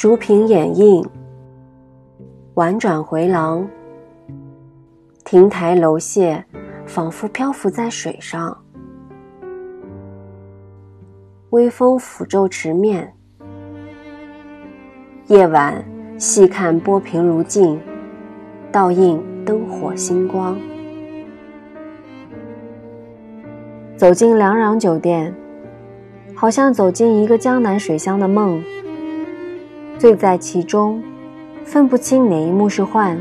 [0.00, 1.06] 竹屏掩映，
[2.54, 3.68] 婉转回廊。
[5.26, 6.42] 亭台楼榭，
[6.86, 8.56] 仿佛漂浮在水上。
[11.50, 13.12] 微风抚皱池面。
[15.26, 15.84] 夜晚
[16.16, 17.78] 细看波平如镜，
[18.72, 20.56] 倒映灯火星光。
[23.98, 25.34] 走进梁壤酒店，
[26.34, 28.64] 好像走进一个江南水乡的梦。
[30.00, 31.02] 醉在其中，
[31.62, 33.18] 分不清哪一幕是幻，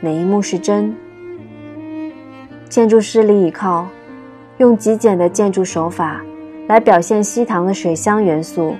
[0.00, 0.94] 哪一幕是真。
[2.68, 3.88] 建筑师李以靠
[4.58, 6.24] 用极简的建筑手法
[6.68, 8.76] 来表现西塘的水乡元素，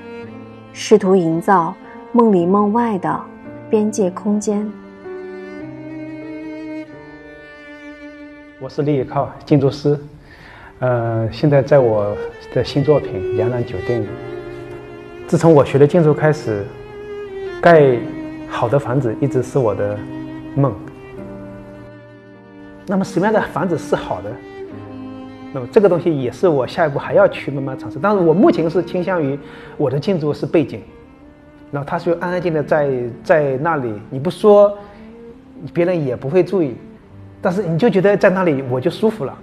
[0.72, 1.74] 试图营造
[2.12, 3.20] 梦里梦外的
[3.68, 4.64] 边界空间。
[8.60, 9.98] 我是李以靠，建筑师。
[10.78, 12.16] 呃，现在在我
[12.54, 14.06] 的新作品《梁壤酒店里》。
[15.26, 16.64] 自从我学了建筑开始。
[17.60, 17.98] 盖
[18.48, 19.98] 好的房子一直是我的
[20.54, 20.72] 梦。
[22.86, 24.30] 那么什么样的房子是好的？
[25.52, 27.98] 那么这个东西也是我下一步还要去慢慢尝试。
[28.00, 29.36] 但是我目前是倾向于
[29.76, 30.80] 我的建筑是背景，
[31.72, 32.90] 然后它就安安静静的在
[33.24, 34.78] 在那里，你不说，
[35.74, 36.76] 别人也不会注意，
[37.42, 39.36] 但是你就觉得在那里我就舒服了。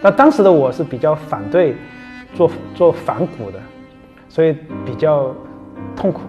[0.00, 1.76] 那当时的我是比较反对。
[2.34, 3.60] 做做反骨的，
[4.28, 4.54] 所以
[4.84, 5.34] 比较
[5.96, 6.20] 痛苦。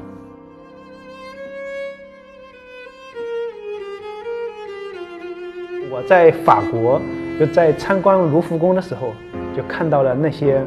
[5.91, 7.01] 我在法国
[7.39, 9.13] 就在参观卢浮宫的时候，
[9.55, 10.61] 就看到了那些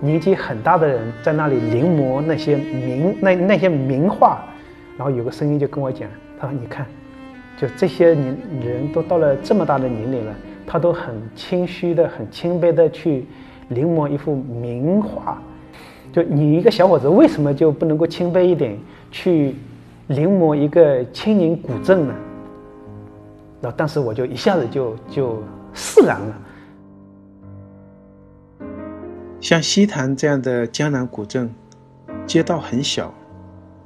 [0.00, 4.44] 年纪很大的人在那里临摹那些名那那些名画，
[4.96, 6.86] 然后有个声音就跟我讲，他说：“你看，
[7.56, 10.34] 就这些年人都到了这么大的年龄了，
[10.66, 13.26] 他都很谦虚的、很谦卑的去。”
[13.68, 15.42] 临摹一幅名画，
[16.12, 18.78] 就你一个小伙子，为什么就不能够谦卑一点，
[19.10, 19.56] 去
[20.08, 22.14] 临摹一个千年古镇呢？
[23.60, 26.38] 那当时我就一下子就就释然了。
[29.40, 31.52] 像西坛这样的江南古镇，
[32.26, 33.12] 街道很小，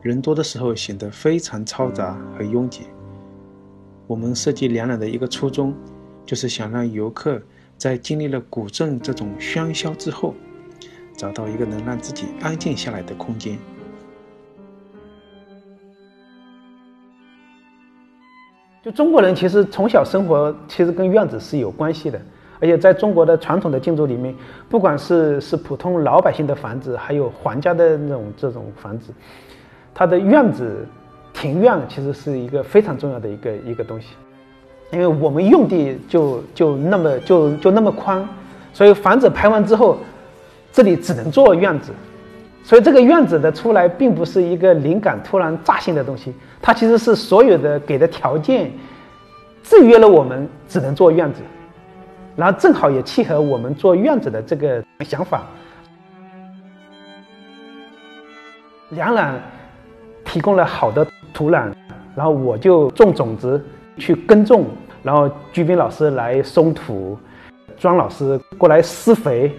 [0.02, 2.82] 人多的时候显得非常嘈杂和拥挤。
[4.06, 5.74] 我们设计两览的一个初衷，
[6.26, 7.40] 就是想让游客。
[7.80, 10.34] 在经历了古镇这种喧嚣之后，
[11.16, 13.58] 找到一个能让自己安静下来的空间。
[18.82, 22.20] 就中国人其实从小生活其实跟院子是有关系的，
[22.60, 24.34] 而且在中国的传统的建筑里面，
[24.68, 29.10] 不管是是普通老百姓的房子，还有皇家的那种这种房子，
[29.94, 30.86] 它的院子、
[31.32, 34.16] 庭院其实是一个非常重要的一个一个东西。
[34.92, 38.28] 因为我们用地就就那么就就那么宽，
[38.72, 39.96] 所以房子排完之后，
[40.72, 41.92] 这里只能做院子，
[42.64, 48.72] 所以这个院子的出来并不是一个灵感突然乍现的东西，它其实是所有的给的条件
[49.62, 51.40] 制约了我们只能做院子，
[52.34, 55.42] 然后正好也契合我们做院子的这个想法。
[58.88, 59.34] 梁壤
[60.24, 61.70] 提供了好的土壤，
[62.16, 63.64] 然后我就种种子。
[63.98, 64.64] 去耕种，
[65.02, 67.18] 然后居斌老师来松土，
[67.78, 69.52] 庄老师过来施肥，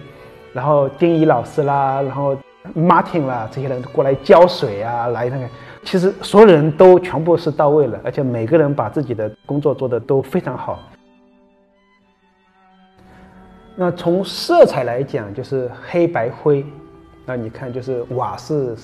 [0.52, 2.36] 然后丁怡老师啦，然后
[2.76, 5.48] Martin 啦，这些人过来浇水啊，来那个，
[5.82, 10.78] 其实所有人都全部是到位了，而且每个人把自己的工作做得都非常好。
[13.74, 16.64] 那从色彩来讲，就是黑白灰，
[17.26, 18.76] 那你看就是瓦是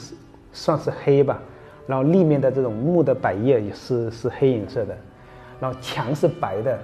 [0.50, 1.38] 算是黑吧，
[1.86, 4.96] 然后立面的这种木的百叶也是是黑颜色的。
[5.60, 6.78] 然后墙是白的，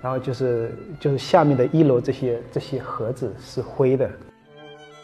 [0.00, 4.10] 然后就是就是下面的一楼这些这些盒子是灰的。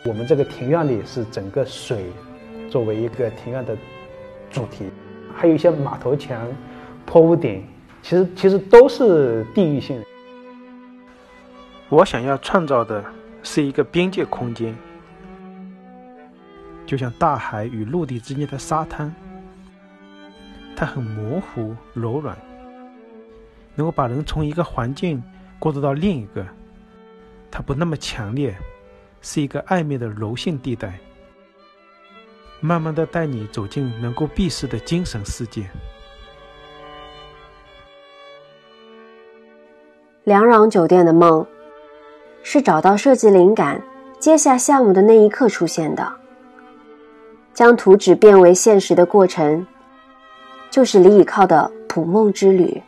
[0.04, 2.06] 我们这个庭院里是整个水
[2.70, 3.76] 作为一个庭院的
[4.50, 4.90] 主题，
[5.34, 6.46] 还有一些马头墙、
[7.04, 7.66] 坡屋顶，
[8.00, 10.02] 其实其实都是地域性。
[11.88, 13.04] 我想要创造的
[13.42, 14.74] 是一个边界空间，
[16.86, 19.12] 就像大海与陆地之间的沙滩，
[20.76, 22.36] 它很模糊、柔软。
[23.74, 25.22] 能够把人从一个环境
[25.58, 26.46] 过渡到另一个，
[27.50, 28.56] 它不那么强烈，
[29.20, 30.98] 是一个暧昧的柔性地带，
[32.60, 35.68] 慢慢的带你走进能够避世的精神世界。
[40.24, 41.46] 梁壤酒店的梦，
[42.42, 43.82] 是找到设计灵感、
[44.18, 46.12] 接下项目的那一刻出现的。
[47.52, 49.66] 将图纸变为现实的过程，
[50.70, 52.80] 就是李倚靠的捕梦之旅。